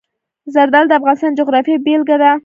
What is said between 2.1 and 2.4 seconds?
ده.